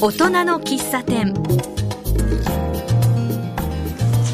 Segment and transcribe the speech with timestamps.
[0.00, 1.34] 大人の喫茶店。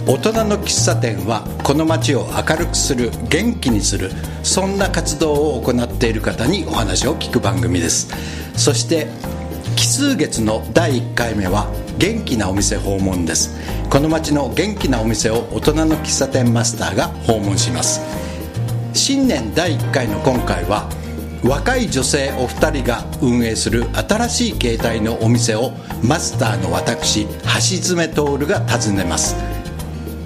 [0.07, 4.11] 大人の喫茶店はこの街を明るくする元気にする
[4.43, 8.13] そんな活動を行っている方にお話を聞く番組です。
[8.59, 9.07] そして
[9.75, 13.57] 奇数月の第1回目は元気なお店訪問です。
[13.89, 18.03] この街の元気なお店を大人の喫茶店マスターが訪問します。
[18.93, 20.91] 新年第1回の今回は
[21.45, 29.37] 若い女性お二人が運営する新しい形態のお店をマスターの私橋爪徹が訪ねます。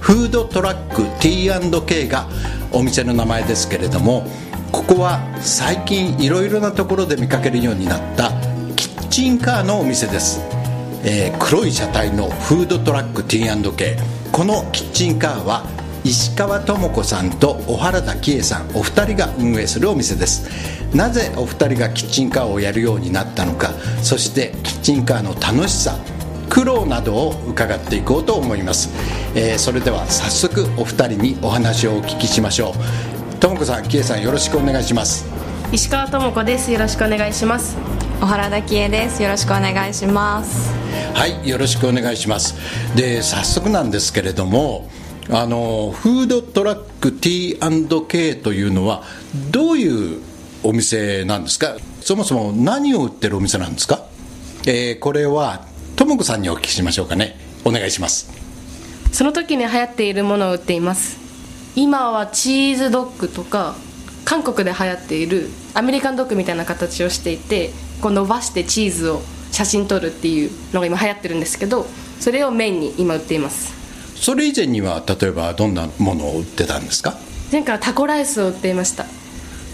[0.00, 2.28] フードトラック T&K が
[2.72, 4.26] お店の名前ですけれども
[4.70, 8.30] ここは最近いろいろなところで見かけるようになった
[8.76, 10.40] キッチンカーのお店です、
[11.04, 13.96] えー黒い車体のフードトラック T&K
[14.30, 15.66] このキッチンカーは
[16.04, 20.77] 石川智子さんと小原田喜恵さんお二人が運営するお店です。
[20.94, 25.98] なぜお二人がキッチンカーをやるようになったのかそしてキッチンカーの楽しさ
[26.48, 28.90] 苦労などを伺っていこうと思います、
[29.34, 33.38] えーそれでは早速お二人にお話をお聞きしましょう。
[33.40, 35.26] 智子さん喜恵さんよろしくお願いします。
[35.72, 36.72] 石川智子です。
[36.72, 37.76] よろしくお願いします。
[38.20, 39.22] 小原田喜恵です。
[39.22, 40.74] よろしくお願いします。
[41.14, 42.56] はいよろしくお願いします。
[42.96, 44.88] で早速なんですけれども
[45.30, 49.02] あのフードトラック T&K というのは
[49.50, 50.20] どういう
[50.68, 51.78] お店なんですか？
[52.02, 54.04] そもそも何を売ってるお店なんですか、
[54.66, 55.64] えーこれは
[55.96, 57.36] 智子さんにお聞きしましょうかね。
[57.64, 58.30] お願いします。
[59.10, 61.16] その時に流行っているものを売っています。
[61.74, 63.76] 今はチーズドッグとか
[64.26, 67.70] 韓国で流行っているアメリカンドッグみたいな形をしていて
[68.02, 71.86] こう伸ばしてチーズを写真撮るっていうのが今流行ってるんですけど
[72.20, 73.72] それをメインに今売っています。
[74.16, 77.16] それ以前には例えばどんなものを売ってたんですか？
[77.50, 79.06] 前回はタコライスを売っていました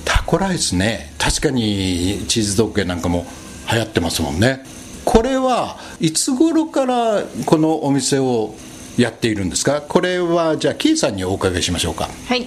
[0.05, 1.13] タコライスね。
[1.19, 3.27] 確かにチーズドッグなんかも
[3.71, 4.65] 流行ってますもんね。
[5.05, 8.55] これはいつ頃からこのお店を
[8.97, 9.83] やっているんですか？
[9.83, 12.43] これはじゃあキーさんにお伺いしましょうか、はい。
[12.43, 12.47] い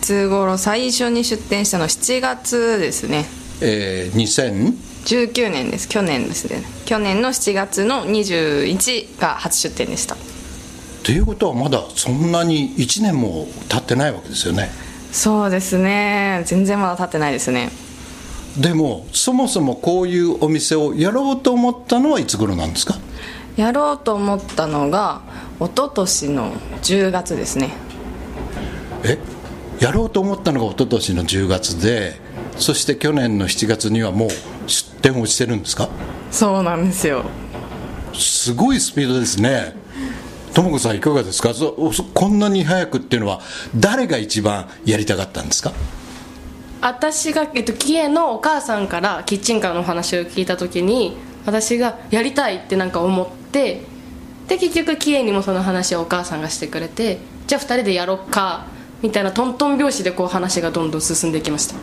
[0.00, 3.26] つ頃最初に出店したの？7月ですね。
[3.60, 4.74] えー、2000
[5.04, 5.88] 19年です。
[5.88, 6.62] 去年ですね。
[6.84, 10.16] 去年の7月の21が初出店でした。
[11.02, 14.70] ということはまだそんなに1年も経ってないわけですよね
[15.12, 16.42] そうですね。
[16.46, 17.70] 全然まだ経ってないですね。
[18.58, 22.96] でもそもそもこういうお店をやろうと思ったのはいつ頃なんですか？
[23.56, 25.22] やろうと思ったのが
[25.58, 27.70] 一昨年の10月ですね。
[29.04, 29.18] え？
[29.80, 32.20] やろうと思ったのが一昨年の10月で
[32.56, 34.30] そして去年の7月にはもう
[34.66, 35.88] 出店をしてるんですか？
[36.30, 37.24] そうなんですよ。
[38.14, 39.74] すごいスピードですね
[40.54, 41.54] とも子さんいかがですか？
[41.54, 43.40] そそこんなに早くっていうのは
[43.74, 45.72] 誰が一番やりたかったんですか？
[46.80, 53.82] 私が、えっと、キエのお母さんからキッチンカーのお話を聞いた時に私がやりたいってなんか思って
[54.48, 58.66] で結局キエにもその話をお母さんがしてくれてじゃあ2人でやろっか
[59.02, 61.74] みたいなトントン拍子でこう話がどんどん進んでいきました。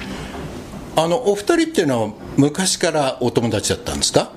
[1.01, 4.31] あのお二人っていうのは昔からお友達だったんですか？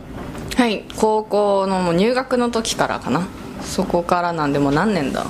[0.57, 3.27] はい高校のもう入学の時からかな
[3.63, 5.27] そこからなんでもう何年だ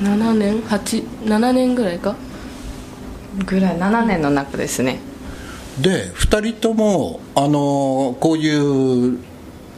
[0.00, 2.16] ？7年？87年ぐらいか？
[3.46, 3.78] ぐらい。
[3.78, 4.98] 7年の中ですね。
[5.80, 9.18] で2人ともあのこういう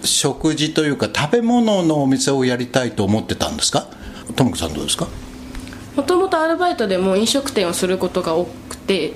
[0.03, 3.87] 食事というか食べ物のお店をやりたいと思ってたんですか？
[4.35, 5.07] とも子さんどうですか？
[5.97, 9.13] もともとアルバイトでも飲食店をすることが多くて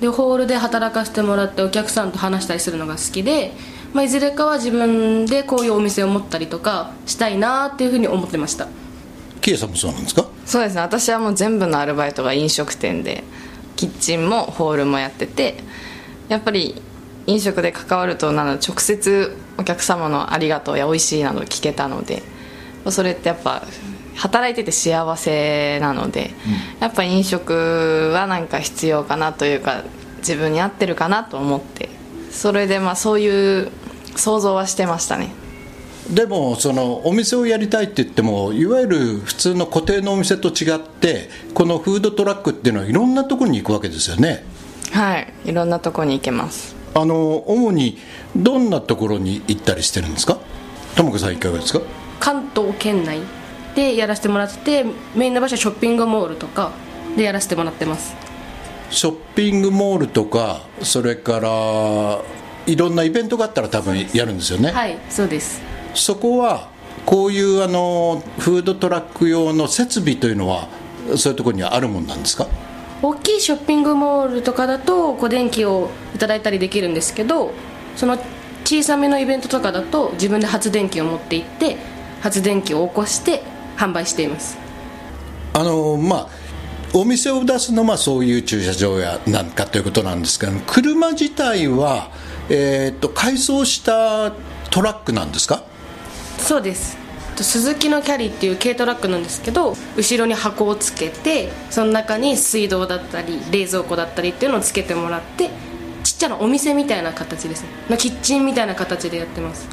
[0.00, 3.52] でホールで働かせてもらってお客さんと話したりするのが好きで、
[3.92, 8.68] まあ、いずれかは自分でこういうお店を持ったりとかしたいなっていうふうに思ってました。
[9.40, 10.26] キエさんもそうなんですか？
[10.44, 10.80] そうですね。
[10.82, 13.24] 私はもう全部のアルバイトが飲食店で
[13.76, 15.56] キッチンもホールもやってて
[16.28, 16.82] やっぱり
[17.26, 22.22] 飲食で関わるとなの直接お客様のありがとうや美味しいなど聞けたので
[22.90, 23.62] それってやっぱ
[24.16, 26.30] 働いてて幸せなので、
[26.80, 29.82] やっぱ飲食はなんか必要かなというか
[30.18, 31.90] 自分に合ってるかなと思って
[32.36, 33.70] それでまあそういう
[34.14, 35.30] 想像はしてましたね。
[36.10, 44.44] でもそのお店をやりたいって言ってもいわゆる普通の固定のお店と違ってこのフードトラックっていうのはいろんなところに行くわけですよね。
[44.92, 45.32] はい。
[45.46, 46.76] いろんなとこに行けます。
[46.94, 47.98] あの主に
[48.36, 50.38] どんなところに行ったりしてるんですか？
[50.94, 51.80] とも子さんいかがですか？
[52.20, 53.20] 関東圏内
[53.74, 54.84] でやらせてもらってて
[55.14, 56.72] メインの場所はショッピングモールとか
[57.16, 58.14] でやらせてもらってます
[58.90, 62.20] ショッピングモールとかそれから
[62.66, 65.60] いろんなイベントがあったら多分やるんですよね、はいそうです。
[65.94, 66.68] そこは
[67.04, 70.68] こういうあのフードトラック用の設備というのは
[71.16, 72.46] そういうところにはあるもんなんですか？
[73.02, 77.52] 大きいショッピングモールとかだとこう電気をいただいたりできるんですけど
[77.94, 78.18] その
[78.64, 81.76] 小さめのイベントとかだと自分で発電機を持って行って
[82.22, 83.42] 発電機を起こして
[83.76, 84.58] 販売しています。
[85.52, 86.28] あのまあ
[86.92, 92.10] お店を出すのはそういう駐車場やなんかということなんですけど車自体は、
[92.48, 94.32] えー、と改装した
[94.70, 95.62] トラックなんですか？
[96.38, 96.96] そうです。
[97.36, 105.50] スズキのキャリーっていう軽トラックなんですけど後ろに箱をつけてその中に水道だったり冷蔵庫だったりっていうのをつけてもらって
[106.02, 107.98] ちっちゃなお店みたいな形ですね。
[107.98, 109.68] キッチンみたいな形でやってます。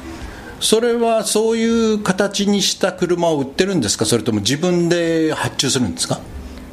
[0.60, 4.04] それはそういう形にした車を売ってるんですか？
[4.04, 6.20] それとも自分で発注するんですか？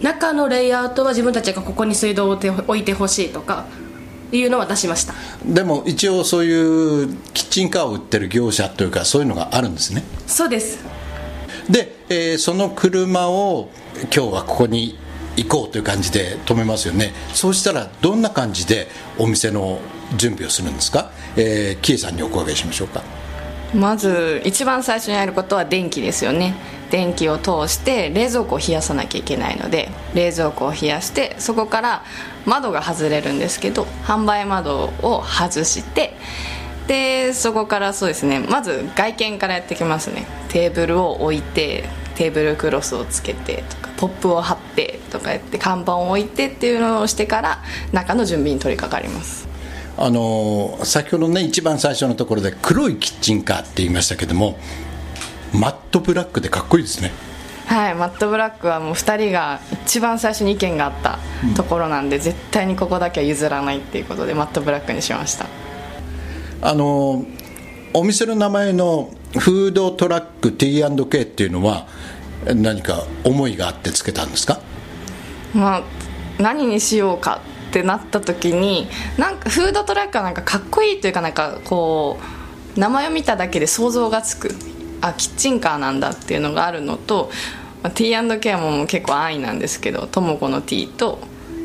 [0.01, 3.65] 中のレイアウトは自分たちがここに水道を置いてほしいとか
[4.31, 5.13] いうのは出しました。
[5.45, 10.03] でも一応そういうキッチンカーを売ってる業者というかそういうのがあるんですね。
[10.27, 10.79] そうです。
[11.69, 13.69] で、えー、その車を
[14.13, 14.97] 今日はここに
[15.37, 17.13] 行こうという感じで止めますよね。
[17.33, 18.87] そうしたらどんな感じで
[19.17, 19.79] お店の
[20.17, 23.03] 準備をするんですか、えー、キエさんにお伺いしましょうか。
[23.73, 26.55] まず一番最初にやることは電気ですよね。
[26.89, 29.80] 電気を通して冷蔵庫を冷やさなきゃいけないので
[30.13, 32.03] 冷蔵庫を冷やしてそこから
[32.45, 36.15] 窓が外れるんですけど販売窓を外して
[36.87, 40.25] でそこからそうですねまず外見からやってきますね。
[40.49, 41.85] テーブルを置いて
[42.15, 47.63] テーブルクロスをつけてとかポップを貼ってとかやって看板を置いてっていうのをしてから
[47.93, 49.47] 中の準備に取り掛かります。
[49.97, 54.57] あの先ほどね一番最初のところで黒いキッチンカーって言いましたけども
[55.53, 57.11] マットブラックでかっこいいですね。
[57.71, 61.19] はいマットブラックはもう2人が一番最初に意見があった
[61.55, 65.45] ところなんで、うん、絶対にここだけは譲らないっていうことでマットブラックにしました。
[66.61, 67.23] あの
[67.93, 71.87] お店の名前のフードトラック T&K っていうのは
[72.43, 74.59] 何か思いがあってつけたんですか？
[75.53, 75.83] まあ
[76.39, 77.39] 何にしようか
[77.69, 82.19] ってなった時になんかフードトラックはなんかかっこいいというかなんかこ
[82.75, 84.49] う名前を見ただけで想像がつく
[84.99, 87.31] あキッチンカーなんだっていうのがあるのと、
[87.83, 91.19] まあ、T&K も結構安易なんですけどとも子の T と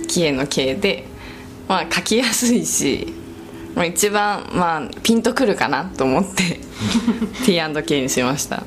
[0.08, 1.04] キエの K で、
[1.68, 3.12] まあ、書きやすいし、
[3.74, 6.60] まあ、一番、まあ、ピンとくるかなと思って
[7.44, 8.62] T&K にしました。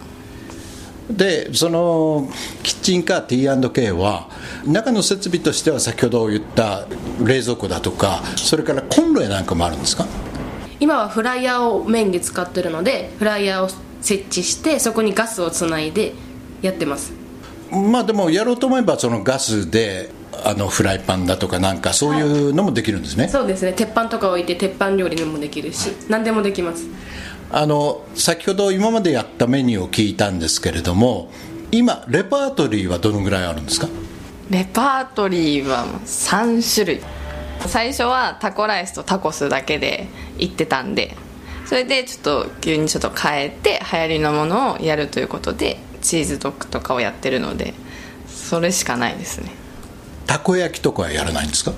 [1.09, 2.29] でその
[2.61, 4.29] キッチンカー T&K は
[4.67, 6.85] 中の設備としては先ほど言った
[7.23, 10.05] 冷蔵庫だとかそれからコンロやなんかもあるんですか？
[10.79, 13.69] 今はフライヤーをメインで使ってるのでフライヤーを
[14.01, 16.13] 設置してそこにガスをつないで
[16.61, 17.11] やってます
[17.71, 20.09] まあでもやろうと思えばそのガスで
[20.43, 23.73] あのフライパンだとかなんかそういうのもできるんですね、はい、そうですね。
[23.73, 25.91] 鉄板とか置いて鉄板料理にもできるし。
[26.07, 26.85] 何でもできます。
[27.51, 31.31] あの先ほど今までやったメニューを聞いたんですけれども
[31.71, 33.87] 今レパートリーはどのぐらいあるんですか？
[34.49, 37.01] レパートリーは3種類。
[37.67, 40.07] 最初はタコライスとタコスだけで
[40.37, 41.13] 行ってたんで
[41.65, 47.73] それでちょっと急にちょっと変えて流行りのものをやるということでチーズドッグとかをやってるので
[48.27, 49.51] それしかないですね。
[50.25, 51.73] たこ焼きとかはやらないんですか？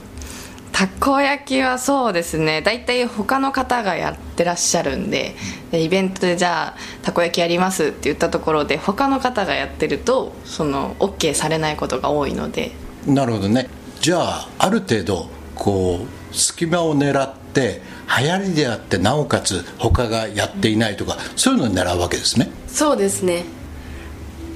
[0.72, 2.62] たこ焼きはそうですね。
[2.62, 5.36] 大体他の方がやってらっしゃるんで
[5.72, 12.72] イベントでじゃあたこ焼きやりますって言ったところで他の方がやってるとその OK されないことが多いので。
[13.06, 13.70] なるほどね。
[14.00, 17.82] じゃあある程度こう隙間を狙って
[18.20, 22.50] 流行りであってなおかつ他がやっていないとかそういうのを狙うわけですね。
[22.68, 23.44] そうですね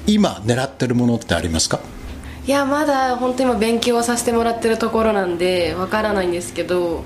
[0.08, 1.80] 今狙ってるものってありますか？
[2.46, 7.04] いやまだ本当今勉強させてもらってるところなんでわからないんですけど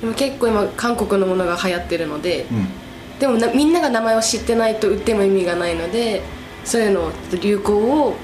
[0.00, 2.68] でも結構今韓国のものが流行ってるので、うん、
[3.18, 6.22] でもみんなが名前を知ってないと売っても意味がないので
[6.64, 7.10] そういうの
[7.42, 8.14] 流行を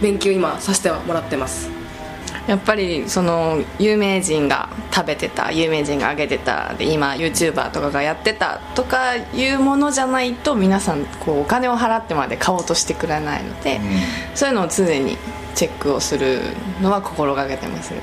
[0.00, 1.68] 勉強今させてもらってます
[2.50, 13.82] やっぱりその有名人が食べてた有名人があげてたで今 YouTuber とかがやってたとかいうものじゃないと皆さんこうお金を払ってまで買おうとしてくれないので、うん、
[14.34, 15.16] そういうのを常に
[15.54, 16.40] チェックをする
[16.82, 18.00] のは心がけてますね。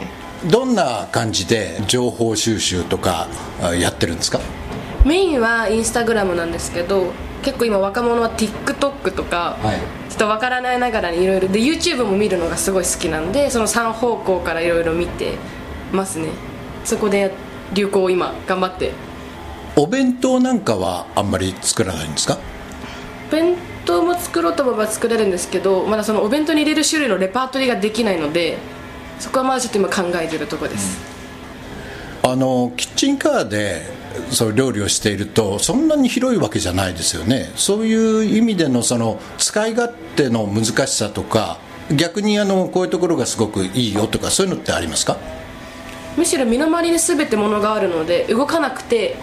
[0.49, 3.27] どんな感じで情報収集とか
[3.77, 4.39] やってるんですか？
[5.03, 7.11] メインはインスタグラムなんですけど
[7.43, 9.77] 結構今若者は TikTok とか、はい、
[10.09, 15.37] ちょっとわからないながらにいろいろで YouTube も見るのがすごい好きなんでその3方向からいろいろ見て
[15.91, 16.29] ますね。
[16.83, 17.31] そこで
[17.73, 18.91] 流行を今頑張って。
[19.75, 22.37] お弁当なんかはあんまり作らないんですか？
[23.29, 28.57] 弁当も作ろうと思えば作れるんですけどまだそのお弁当に入れる種類のレパートリーができないので
[29.19, 30.99] そこはまだちょっと今考えてるとこです、
[32.23, 33.81] うん、あのキッチンカーで
[34.31, 37.51] そう料理をしているとそんなに広いわけじゃないですよね。
[37.55, 41.57] そういう意味でのその使い勝手の難しさとか
[41.95, 45.17] 逆にあのこういうところがすごくいいよとかそういうのってありますか？
[46.17, 49.17] むしろ身の回りに全て物があるので動かなくて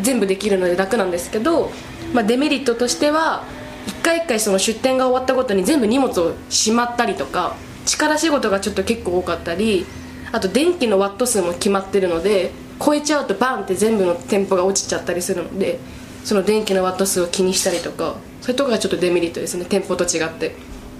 [0.00, 1.70] 全部できるので楽なんですけど、
[2.14, 3.44] まあ、デメリットとしては
[3.86, 9.84] 一回一回その出店が終わったごとに全部荷物をしまったりとか力仕事がちょっと結構多かったり
[10.32, 15.78] あと電気のワット数も決まってるので超えちゃうとバンって全部の店舗が落ちちゃったりするので
[16.24, 19.66] その電気のワット数を気にしたりとかそういうところがちょっとデメリットですね。
[19.68, 20.54] 店舗と違って。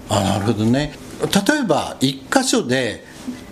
[0.09, 0.93] あなるほどね。
[1.21, 3.03] 例えば1箇所で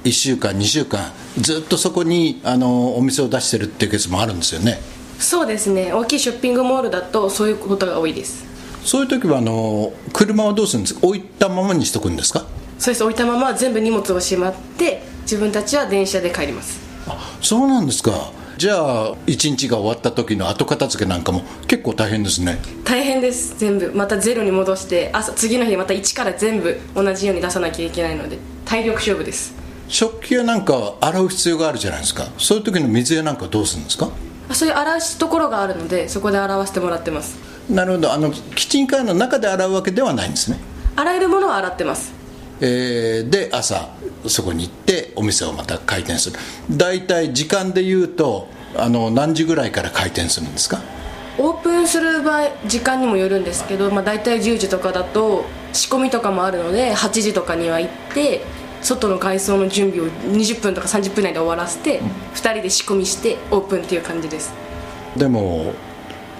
[0.03, 4.79] 1週間2週間ずっとそこにあのお店を出してるっていうケースもあるんですよね。
[5.19, 5.91] そうですね。
[5.93, 8.45] 大きいショッピングモールだとそういうことが多いです。
[8.83, 11.01] そういう時はあの車はどうするんですか？
[11.05, 12.45] 置いたままにしとくんですか？
[12.77, 13.03] そうです。
[13.03, 16.78] 置いたまま全部荷物をしまって自分たちは電車で帰ります。
[16.78, 16.78] あ
[17.41, 18.31] そうなんですか。
[18.57, 22.57] じゃあ1日が終わった時の後片付けなんかも結構大変ですね。
[22.83, 23.91] 大変です全部。
[23.93, 29.53] またゼロに戻して朝次の日また1から全部同じように出さなきゃいけないので体力勝負です。
[29.87, 32.27] 食器やなんか洗う必要があるじゃないですか。
[32.37, 34.09] そういう時の水やなんかどうするんですか？
[34.49, 37.37] あそういう洗うところがあるのでそこで洗わせてもらってます。
[37.69, 38.11] なるほど。
[38.11, 40.59] あのキッチンカーの中で洗うわけではないんですね。
[40.97, 42.11] 洗えるものは洗ってます
[42.61, 43.89] えーで朝
[44.27, 46.39] そこに行ってお店をまた開店する。
[46.69, 50.81] 大体時間でいうとあの何時ぐらいから開店するんですか？
[51.37, 58.41] オープンする場合時間にもよるんですけど、まあ、大体10時とかだと仕込みとかもあるので8時とかには行って
[58.81, 62.01] 外の外装の準備を20分とか30分以内で終わらせて、
[62.33, 64.53] 2人で仕込みしてオープンっていう感じです。
[65.15, 65.73] でも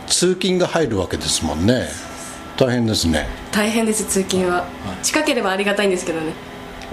[0.08, 1.88] 通勤が入るわけですもんね
[2.60, 3.26] 大変ですね。
[3.54, 4.66] 大変です通勤は。
[5.02, 6.34] 近ければありがたいんですけどね。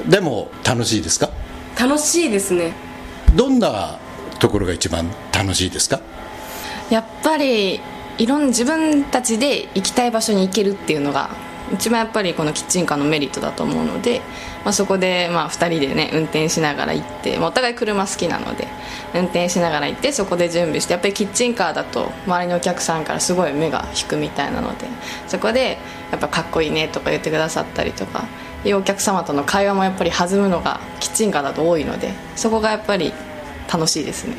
[0.09, 1.29] でも楽しいですか？
[1.77, 2.73] 楽しいですね。
[3.35, 3.99] どんな
[4.39, 6.01] ところが一番楽しいですか？
[6.89, 7.81] やっぱり
[8.19, 11.31] いろんな自分たちで行きたい場所に行けるっていうのが
[11.73, 14.21] 一番やっぱりこのキッチンカーのメリットだと思うので、
[14.65, 18.69] まあ、そこでまあ2人でね運転しながら行って、お互い車好きなので
[19.15, 24.87] 運転しながら行ってそこで準備してやっぱりキッチンカーだと周りのお客さんからすごい目が引くみたいなので
[25.27, 25.79] そこで
[26.11, 28.25] やっぱかっこいいねとか言ってくださったりとか
[28.65, 33.13] いうお客様との会話もやっぱり弾むのがキッチンカーだと多いのでそこがやっぱり
[33.73, 34.37] 楽しいですね。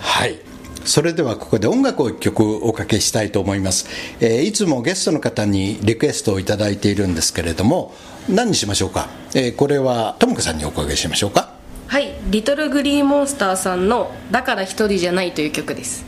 [0.00, 0.47] はい。
[0.88, 3.86] それではここで音楽を一曲おかけしたいと思います、
[4.20, 7.92] えーいつもゲストの方にリクエストをいただいているんですけれども
[8.26, 11.52] 何にしましょうか、えーこれはともかさんにおかけしましょうか？
[11.88, 12.14] はい。
[12.30, 16.06] リトルグリーンモンスターさんの「だから一人じゃない」という曲です。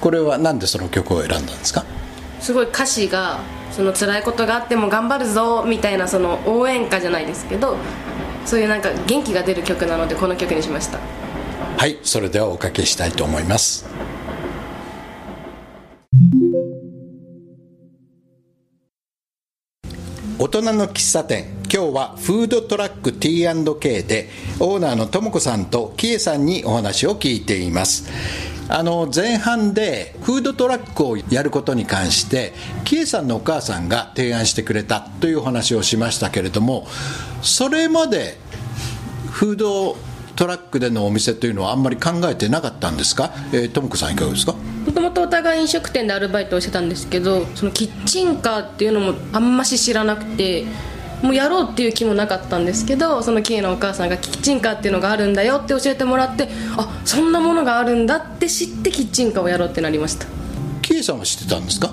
[0.00, 1.84] これは何でその曲を選んだんですか？
[2.40, 3.38] すごい歌詞が
[3.70, 7.76] その辛いことがあっても頑張るぞみたいなその応援歌じゃないですけど
[8.44, 10.98] そういうなんか元気が出る曲なのでこの曲にしました。
[11.76, 11.98] はい。
[12.02, 13.84] それではおかけしたいと思います
[20.38, 21.46] 大人の喫茶店。
[21.72, 24.28] 今日はフードトラック T&K で
[24.60, 28.10] オーナーのとも子さんとキエさんにお話を聞いています。
[28.68, 32.52] あの前半でフードトラックをやることに関して
[32.84, 36.86] キエさんのお母さんが提案してくれたというお話をしましたけれども
[37.42, 38.36] それまで
[39.30, 39.96] フード
[40.36, 44.52] トラックでのお店というのはあんまり考えてなかったんですか、えー、とも子さんいかがですか？
[44.52, 50.64] もともとお互い飲食店でアルバイトをしてたんですけどそのキッチンカーっていうのもあんまし知らなくて
[51.22, 60.26] もうやろうっていう気もなかったんですけどそのキエのお母さんがキッチンカーっていうのがあるんだよって教えてもらってあそんなものがあるんだって知ってキッチンカーをやろうってなりました。
[60.82, 61.90] キエさんは知ってたんですか？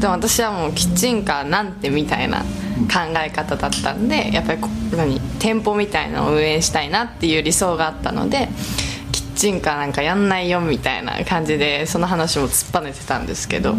[0.00, 2.44] でも私はもうキッチンカーなんてみたいな考
[3.24, 8.48] え方だったんでやっぱりこ何店舗みたいなのを運営したいなっていう理想があったので
[9.10, 13.74] キッチンカーなんかやんないよみたいな感じでその話も突っぱねてたんですけど、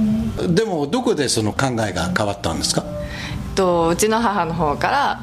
[0.50, 2.84] でもどこでその考えが変わったんですか？
[2.86, 5.22] えっとうちの母の方から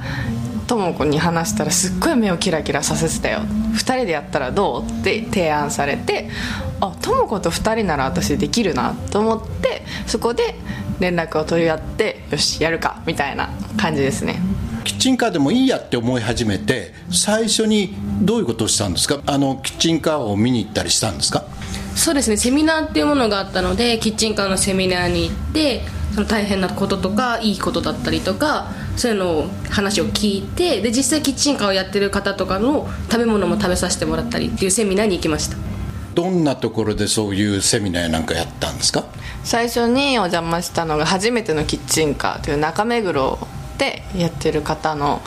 [0.66, 3.40] とも子に話したらすっごい目をキラキラさせてたよ。
[3.40, 5.00] 2人でやったらどう？
[5.00, 6.28] って提案されて
[6.80, 10.54] あとも子と2人なら私できるなと思ってそこで
[11.00, 14.40] 連絡を取り合ってよしやるかみたいな感じですね。
[14.84, 19.18] キッチンカーでもいいやって思い始めて最初にどういうことをしたんですか？
[19.26, 21.44] あのキッチンカーを見に行ったりしたんですか？
[21.96, 25.80] そうですねセミナーっていうものがあったのでキッチンカーのセミナーに行って
[26.14, 35.56] その大変なこととかいいことだったりとかそういうのを話を聞いてで実際キッチンカーをやってる方とかの食べ物も食べさせてもらったりっていうセミナーに行きました。
[36.14, 39.04] どんなところでそういうセミナーなんかやったんですか？
[39.46, 43.38] 最初にお邪魔したのが初めてのキッチンカーという中目黒
[43.78, 45.22] でやってる方の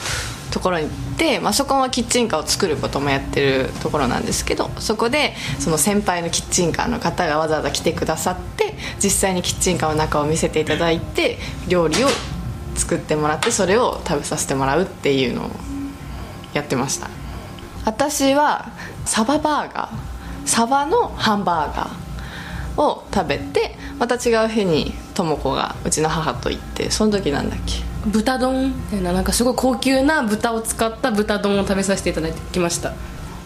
[0.51, 11.37] ところに行って、まあ、そこはキッチンカーを作ることもやってるところなんですけどそこでその先輩のキッチンカーの方がわざわざ来てくださって実際にキッチンカーの中を見せていただいて
[11.69, 12.09] 料理を
[12.75, 15.49] 作ってもらってそれを食べさせてもらうっていうのを
[16.51, 17.09] やってました。
[17.85, 18.69] 私は
[19.05, 22.08] サババーガーサバのハンバーガー
[22.79, 27.73] を食べてまた違う日にとも子がうちの母と行ってその時なんだっけ？
[28.09, 29.11] 豚丼みたいな。
[29.11, 32.93] なんかすごい高級な豚を使った豚丼を食べさせていただいてきました。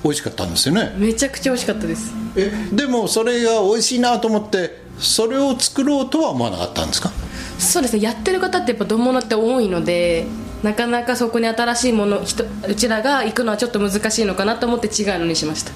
[0.04, 0.94] 美味しかったんですよね？
[0.98, 2.14] めちゃくちゃ美味しかったです。
[2.36, 7.10] えでもそれが美味しいなと思ってそれを作ろうとは思わなかったんですか？
[7.58, 8.04] そうですね。
[8.04, 10.28] やってる方ってやっぱ丼物って多いので
[10.62, 15.72] なかなかそこに新しいもの人うちらが行くのはちょっと難しいのかなと思って違うのにしました。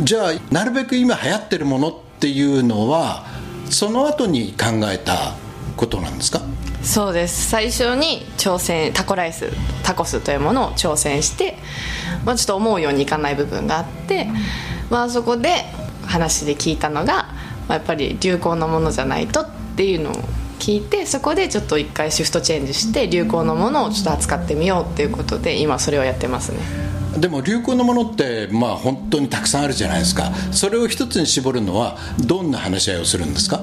[0.00, 3.24] じゃあなるべく今流行ってるものっていうのは
[3.70, 5.34] その後に考えた
[5.76, 6.40] ことなんですか？
[6.82, 7.50] そうです。
[7.50, 9.50] 最初に挑戦タコライス
[9.82, 11.58] タコスというものを挑戦して、
[12.24, 14.28] まあ、ちょっと思うようにいかない部分があって、
[14.88, 15.64] まあ、そこで
[16.06, 17.24] 話で聞いたのが、
[17.68, 20.14] まあ、やっぱり流行のものじゃないとっていうのを
[20.58, 26.60] 聞いてそこでちょっと一回シフトチェンジして流行のものをちょっと扱ってみようっていうことで今それをやってますね。
[27.18, 30.32] でも流行のものってまあ本当にたくさんあるじゃないですか。
[30.52, 31.96] それを一つに絞るのは
[32.26, 33.60] どんな話し合いをするんですか？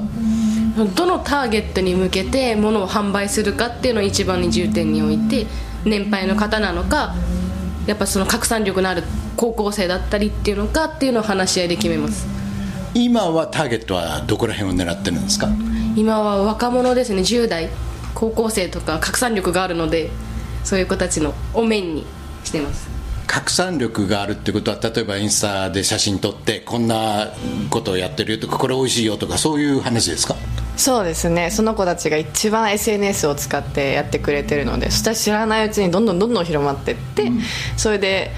[0.96, 5.46] どのターゲットに向けて物を販売するかっていうのを一番に重点に置いて
[5.86, 7.14] 年配の方なのか
[7.86, 9.04] やっぱその拡散力のある
[9.38, 12.26] 高校生だったりっていうのかっていうのを話し合いで決めます。
[12.96, 15.50] 今はターゲットはどこら辺を狙ってるんですか？
[15.96, 17.22] 今は若者ですね。
[17.22, 17.70] 10代
[18.16, 20.10] 高校生とか拡散力があるので
[20.64, 22.06] そういう子たちのお面に
[22.44, 22.88] してます
[23.34, 27.34] 拡散力があるってことは例えばインスタで写真撮ってこんな
[27.72, 30.36] ことをやってるよとかこれ美味しいよとかそういう話ですか？
[30.78, 31.50] そうですね。
[31.50, 37.32] その子たちが一番 SNS を使ってやってくれてるのでそしたら知らないうちにどんどんどんどん広まっていって、
[37.76, 38.30] それで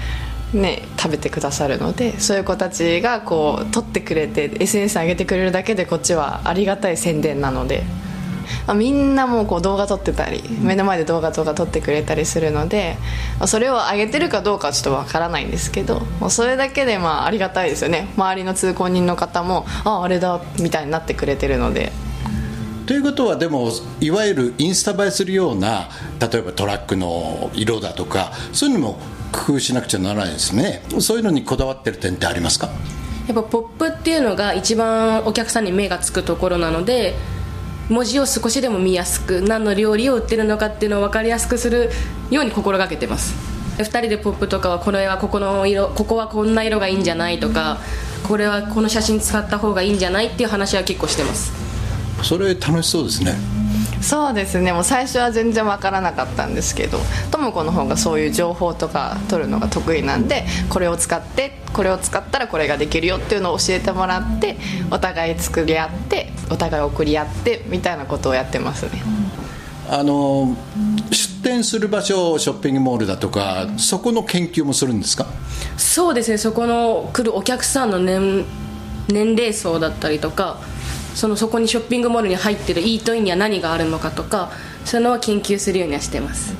[0.54, 8.05] ね食べてくださるのでそういう子たちがこう撮ってくれて SNS に上げてくれるだけでこっちはありがたい宣伝なので、ま
[8.66, 12.96] あみんなもうこう動画撮ってたり目の前で動画とか撮ってくれたりするので、
[13.38, 18.08] まあそれを上げてるかどうかはちょっとわからないんですけどもうそれだけでまあありがたいですよね。
[18.16, 21.92] 周りの通行人の方もああれだみたいになってくれてるので。
[22.86, 25.88] ということはでもいわゆるインスタ映えするような
[26.20, 28.98] 例えばトラックの色だとかそういうのも
[29.32, 30.82] 工夫しなくちゃならないですね。
[31.00, 32.68] そういうのにこだわってる点ってありますか？
[33.26, 37.16] やっぱポップっていうのが一番お客さんに目がつくところなので
[37.88, 41.90] 文字を少しでも見やすく何の料理を売ってるのかっていうのを分かりやすくする
[42.30, 43.34] ように心がけてます。
[43.78, 47.78] 2人でポップとかはこれはここの色ここはこんな色がいいんじゃないとか
[48.26, 51.52] これはこの写真使った方がいいんじゃないっていう話は結構してます。
[52.22, 53.55] それ楽しそうですね。
[54.00, 54.72] そうですね。
[54.72, 56.98] もう最初は全然わからなかったんですけど
[57.30, 64.56] とも子の方がそういう情報とか取るのが得意なんでこれを使ってこれを使ったらこれができるよっていうのを教えてもらって
[64.90, 69.02] お互い作り合ってお互い送り合ってみたいなことをやってますね。
[69.88, 70.56] あの
[71.10, 75.26] 出店する場所ショッピングモールだとかそこの研究もするんですか？
[75.76, 76.38] そうですね。
[76.38, 78.44] そこの来るお客さんの年
[79.08, 80.58] 年齢層だったりとか
[81.16, 84.52] そのそこにショッピングモールに入ってるイートインには何があるのかとか
[84.84, 86.54] そういうのは研究するようにはしてます。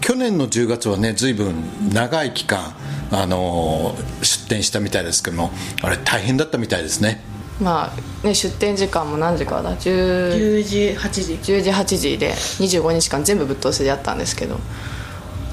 [0.00, 1.54] 去年の10月はね随分
[1.90, 2.74] 長い期間
[3.10, 5.50] あの出店したみたいですけども
[5.82, 7.22] あれ大変だったみたいですね。
[7.60, 11.52] まあね出店時間も何時からだ？10 10時8時。
[11.52, 14.58] 10時8時で25日間全部ぶっ通しでやったんですけど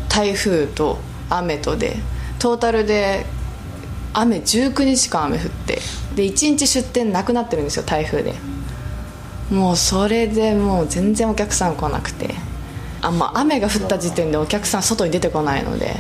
[0.09, 0.97] 台風と
[1.29, 1.95] 雨とで
[2.37, 3.25] トータルで
[4.13, 5.79] 雨19日間雨降って
[6.15, 8.33] で1日出店なくなってるんですよ台風で。
[9.49, 12.33] もうそれでもう全然お客さん来なくて。
[13.01, 15.95] あん、ま、雨が降った時点でお客さん外に出てこないので。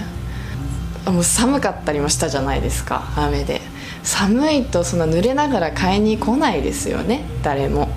[1.05, 3.61] もう寒かったりもしたじゃないですか雨で。
[4.03, 7.89] 寒いとそんな濡れながら買いに来ないですよね誰も。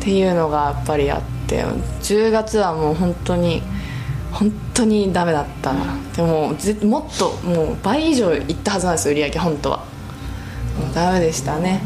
[0.00, 1.64] っていうのがやっぱりあって
[2.02, 3.62] 10月はもう本当に
[4.32, 5.72] 本当にダメだった。
[5.72, 9.78] なでもぜもっともう倍以上いったはずなんですよ売り上げ本当は。
[9.78, 9.84] も
[10.90, 11.80] うダメでしたね。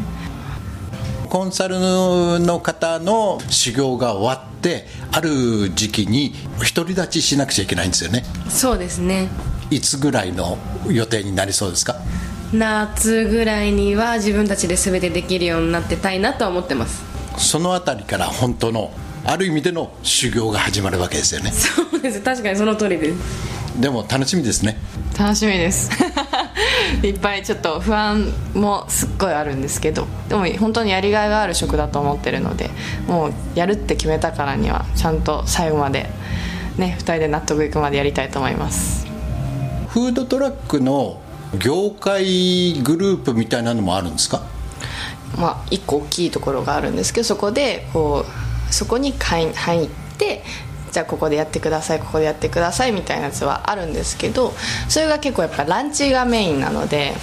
[1.29, 6.35] コンサルの方の修行が終わってある時期に
[6.75, 8.23] 独り立ちしなくちゃいけないんですよね。
[8.49, 9.29] そうですね。
[9.71, 11.95] いつぐらいの予定になりそうですか？
[12.53, 17.01] 夏ぐらいには自分たちで全てできるようになってたいなとは思ってます。
[17.39, 18.91] そのあたりから本当の
[19.25, 21.51] ある意味での修行が始まるわけですよね。
[21.51, 22.21] そうです。
[22.21, 23.79] 確かにその通りです。
[23.79, 24.77] でも楽しみですね。
[25.17, 25.89] 楽しみです。
[27.01, 30.05] いっぱいちょっと不安もすっごいあるんですけど。
[30.29, 32.69] でも本当にやりがいがある職だと思ってるので
[33.07, 36.09] もうやるって決めたからにはちゃんと最後まで
[36.77, 39.07] ね2人で納得いくまでやりたいと思います。
[39.89, 41.19] フードトラックの
[41.57, 44.41] 業界グループみたいなのもあるんですか？
[45.39, 48.42] まあ一個大きいところがあるんですけどそこでこう
[48.73, 49.51] そこに入
[49.85, 50.43] って
[50.91, 54.53] じゃあここでやってくださいここでやってくださいみたいなやつはあるんですけど
[54.89, 57.13] それが結構やっぱランチがメインなので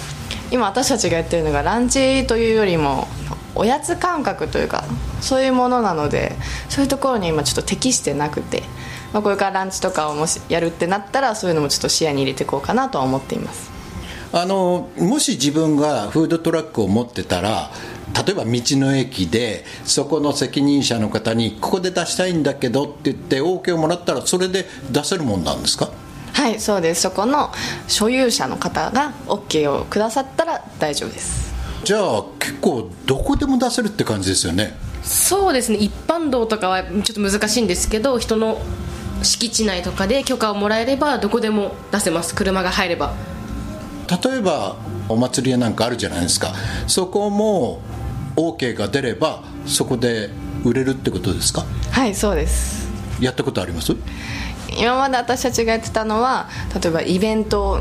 [0.51, 3.07] 今私たちがやってるのがランチというよりも
[3.55, 4.83] おやつ感覚というか
[5.21, 6.35] そういうものなので
[6.69, 8.63] そういうところに今ちょっと適してなくて、
[9.13, 13.71] まあ、これからランチとかをもしやるってなったらそういうのもちょっと視野に入れていこうかなとは思っています。
[14.33, 17.69] あのもし自分がフードトラックを持ってたら
[18.13, 25.89] 例えば道の駅でそこの責任者の方にここで出したいんだけどって言って OK をもらったらそれで出せるもんなんですか？
[26.33, 27.01] はいそうです。
[27.01, 27.51] そこの
[27.87, 31.53] 所有者の方が OK をくださったら大丈夫です。
[31.83, 34.73] じゃあ結構どこでも出せるって感じですよね。
[35.03, 35.77] そうですね。
[35.79, 38.61] 一般道とかはちょっと難しいんですけど人の
[39.23, 42.35] 敷地内とかで許可をもらえればどこでも出せます。
[42.35, 43.13] 車が入れば。
[44.23, 44.75] 例えば
[45.09, 46.53] お祭りやなんかあるじゃないですか。
[46.87, 47.81] そこも
[48.49, 50.29] OK が出ればそこで
[50.63, 51.65] 売れるってことですか？
[51.91, 52.89] はいそうです。
[53.19, 53.95] やったことあります？
[54.77, 56.49] 今まで私たちがやってたのは
[56.81, 57.79] 例えばイベント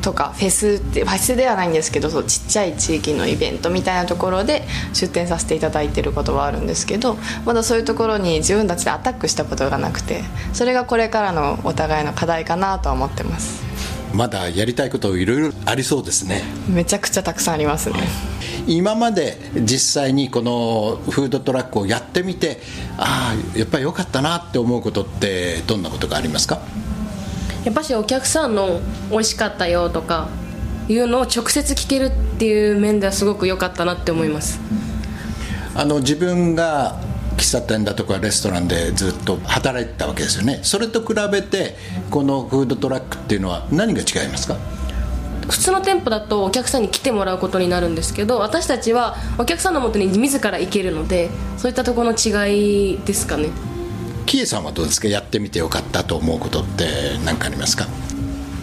[0.00, 4.62] とかフェスってフェスではないんですけどそうちっちゃい地域のイベントみたいなところで
[4.94, 10.22] 出展させていただいてることはあるんですけどまだそういうところに自分たちでアタックしたことがなくて
[10.54, 13.62] それがこれからのお互いの課題かなとは思ってます。
[14.14, 16.42] まだやりたいこといろいろありそうですね。
[16.68, 18.00] めちゃくちゃたくさんありますね
[18.72, 22.60] 今まで実際にこのフードトラックをやってみて
[22.96, 26.60] ああやっぱり良かったなって思うことってどんなことがありますか？
[27.64, 28.80] やっぱしお客さんの
[29.10, 30.28] 美味しかったよとか
[30.88, 34.60] いうのを直接聞けるっていう面ではすごく良かったなって思います。
[35.74, 37.00] あの自分が
[37.36, 40.60] 喫茶店だとかレストランでずっと働いてたわけですよね。
[40.62, 41.74] それと比べて
[42.10, 44.56] このフードトラックっていうのは何が違いますか？
[45.48, 53.48] 普通の店舗だとお客さんに来てもらうことになるんですけど私たちはお客さんのもとに自ら行けるのでそういったところの違いですかね。
[54.26, 55.08] キエさんはどうですか？
[55.08, 56.86] やってみてよかったと思うことって
[57.24, 57.86] 何かありますか？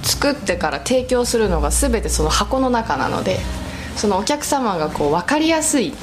[0.04, 3.40] 作ってから提供するのが全てその箱の中なので
[3.98, 5.94] そのお客様がこう分かりやすい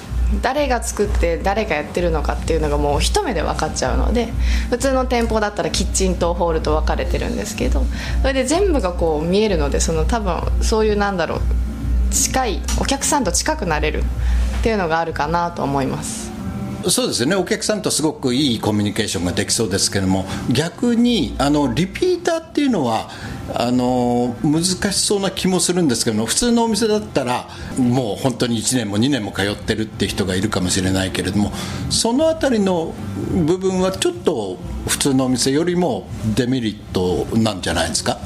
[0.42, 4.28] 誰が作って誰がやってるのかっていうのがもう一目で分かっちゃうので
[4.70, 7.84] 普通の店舗だったらキッチンとホールと分かれてるんですけど
[8.22, 11.40] それで全部がこう見えるのでその多分そういうなんだろう
[12.10, 14.02] 近いお客さんと近くなれる
[14.60, 16.32] っていうのがあるかなと思います。
[16.88, 17.34] そうですね。
[17.34, 23.08] お客さんとすごくいいコミュニケーションができそうですけども逆にあのリピーターっていうのは
[23.52, 31.52] あの難しそうな気もするんですけども普通のお店だったらもう本当に1年も2年も通ってるって人がいるかもしれないけれども
[31.90, 32.94] その辺りの
[33.46, 34.56] 部分はちょっと
[34.88, 38.18] 普通のお店よりもデメリットなんじゃないですか？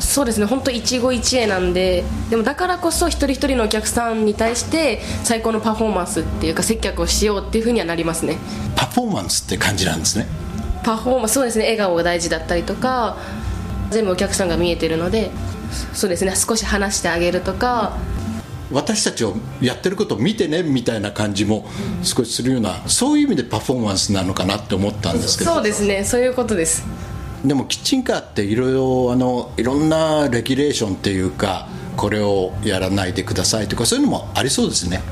[0.00, 0.46] そうですね。
[0.46, 8.36] 本当一期一会なんででもだからこそ一人一人のお客さんに対して最高のパフォーマンスっていうか接客をしようっていうふうにはなりますね。
[8.74, 10.26] パフォーマンスって感じなんですね。
[10.82, 11.66] パフォーマンスそうですね。
[11.66, 13.16] 笑顔が大事だったりとか
[13.90, 15.30] 全部お客さんが見えてるので
[15.92, 17.96] そうですね少し話してあげるとか。
[18.72, 21.68] 私たちをやってることを見てねみたいな感じも
[22.02, 25.54] 少しするようなそういう意味でパフォーマンスなのかなって思ったんですけど。
[25.54, 26.84] そうですねそういうことです。
[27.44, 35.02] でもキッチンカーっていろいろあのいろんなレギュレーションっていうかこれをやらないでくださいとかそういうのもありそうですね。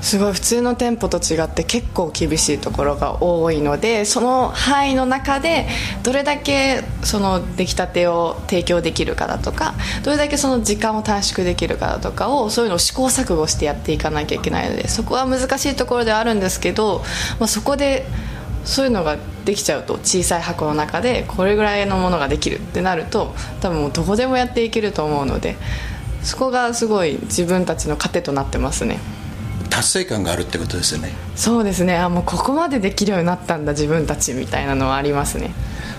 [0.00, 5.66] すごい普通の店舗と違って結構厳しいところが多いのでその範囲の中で
[6.02, 17.02] どれだけその出来たてを提供できるかだとかどれだけその時間を短縮できるかだとかをそういうのを試行錯誤してやっていかなきゃいけないのでそこは難しいところではあるんですけど、
[17.40, 18.04] まあ、そこで
[18.64, 25.56] そういうのができちゃうと小さい箱の中でこれぐらいのものができるってなると多分もうどこでもやっていけると思うので
[26.24, 28.98] そこがすごい自分たちの糧となってますね。
[29.70, 31.12] 達成感があるってことですよね。
[31.36, 31.96] そうですね。
[31.96, 35.50] あもうここまでできるようになったんだ自分たちみたいなのはありますね。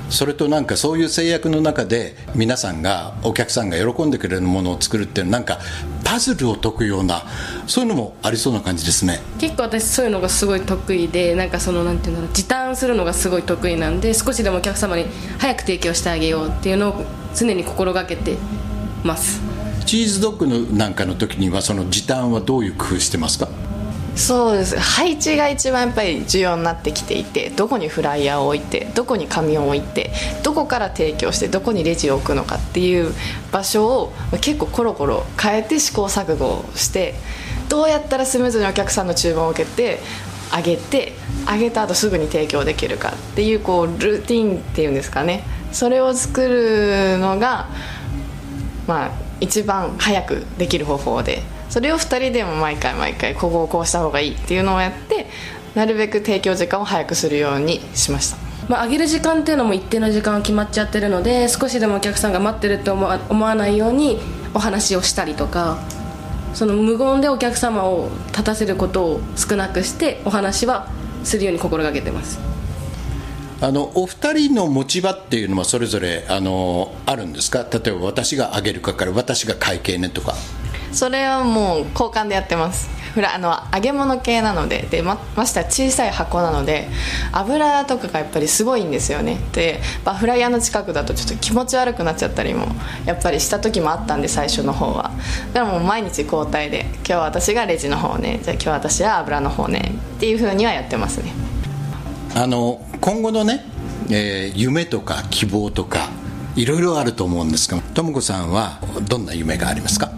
[0.10, 5.60] それとなんかそういう制約の中で皆さんがお客さんが喜んでくれるものを作るっていうなんか
[6.04, 7.24] パズルを解くような
[7.68, 9.20] そういうのもありそうな感じですね。
[9.40, 15.06] 結構私そういうのがすごい得意でなんかそのなんていうんだろう時短するのがすごい得意なんで少しでもお客様に
[15.40, 18.38] 早く提供してあげようっていうのを常に心がけて
[19.04, 19.55] ます
[19.86, 23.48] チーズドッグのなんかの時にはその時短はどういう工夫してますか？
[24.16, 24.80] そうです。
[24.80, 33.14] 配置が一番やっぱり重要になってきていてどこにフライヤーを置いてどこに紙を置いてどこから提供してどこにレジを置くのかっていう
[33.52, 37.16] 場所を結構コロコロ変えて試行錯誤をして
[37.68, 40.00] どうやったらスムーズにお客さんの注文を受けて
[40.50, 41.12] あげて
[41.46, 45.44] あげた後すぐに提供できるかっていうこうルーティンっていうんですかね。
[45.74, 47.68] それを作るのが
[48.88, 55.28] まあ一番早くできる方法でそれを2人でも毎回毎回ここをこうした方がいいっていうのをやって
[55.76, 58.38] なるべく提供時間を早くするようにしました。
[58.70, 64.20] まあ、上げる時間っていうのも一定の時間が決まっちゃってるので少しでもお客さんが待ってるって思わ思わないように
[64.56, 65.78] お話をしたりとか
[66.56, 70.88] その無言でお客様を立たせることを少なくしてお話は
[71.24, 72.55] するように心がけてます。
[73.62, 77.66] あのお二人の持ち場っていうのはそれぞれあのあるんですか？
[77.72, 80.34] 例えば私が上げる係私が会計ねとか。
[80.92, 82.90] それはもう交換でやってます。
[83.14, 84.88] フラあの揚げ物系なので。
[84.92, 86.90] でまましては小さい箱なので
[87.32, 89.38] 油とかがやっぱりすごいんですよね。
[89.54, 92.68] でまあフライヤーの近くだとちょっと気持ち悪くなっちゃったりも
[93.06, 95.12] やっぱりした時もあったんで最初の方は。
[95.54, 98.42] だからもう毎日交代で今日は私がレジの方ね。
[98.44, 99.94] じゃあ今日は私は油の方ね。
[100.18, 101.32] っていうふうにはやってますね。
[102.36, 103.64] あの今後のね、
[104.10, 106.10] えー夢とか希望とか
[106.56, 110.10] いろいろあると思うんですがとも子さんはどんな夢がありますか？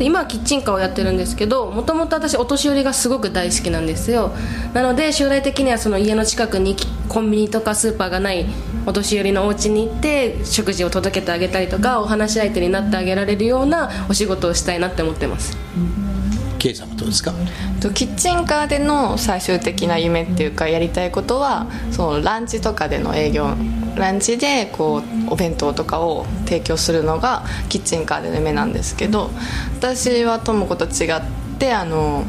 [0.00, 4.32] 今はキッチンカーをやってるんですけどもともと私お年寄りがすごく大好きなんですよ。
[4.74, 6.74] なので将来的にはその家の近くに
[7.08, 8.44] コンビニとかスーパーがない
[8.86, 15.56] お年寄りのお家に行って食事を届けてあげたりとかお話し相手になってあげられるようなお仕事をしたいなって思ってます。
[16.60, 17.32] ケイさんはどうですか？
[17.94, 23.56] キッチンカーでの最終的な夢っていうかやりたいことはそのランチとかでの営業
[23.96, 29.30] ランチでこうお弁当とかを提供するのがキッチンカーでの夢なんですけど
[29.78, 31.22] 私はともこと違っ
[31.58, 32.24] てあの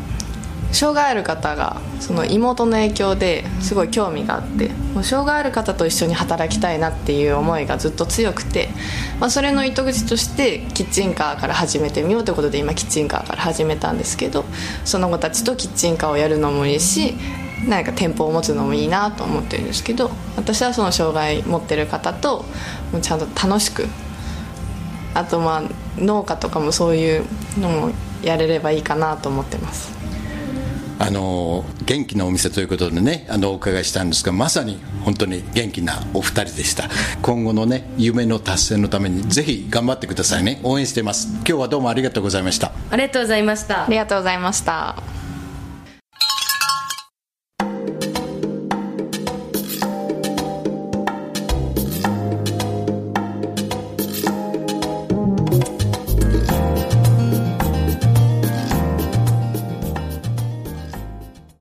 [0.71, 8.69] 障害ある方がその妹の影響ですごい興味があってもう障害ある方と一緒に働きたいなっていう思いがずっと強くて、
[9.19, 14.45] まあ、それの糸口としてキッチンカーから始めてみようということで今キッチンカーから始めたんですけど
[14.85, 17.15] その子たちとキッチンカーをやるのもいいし
[17.67, 22.45] 何か店舗を持つのもいいなと思ってるんですけど私はその障害持ってる方と
[22.91, 23.85] もうちゃんと楽しく
[25.13, 25.63] あとまあ
[25.97, 27.25] 農家とかもそういう
[27.59, 27.91] のも
[28.23, 30.00] やれればいいかなと思ってます。
[31.01, 36.89] あの元気なお店ということでねあのお伺いしたんですがまさに本当に元気なお二人でした。
[37.21, 40.59] 今後のね夢の達成のためにぜひ頑張ってくださいね。
[40.63, 41.27] 応援してます。
[41.37, 42.71] 今日はどうもありがとうございました。
[42.89, 43.85] ありがとうございました。
[43.85, 45.20] ありがとうございました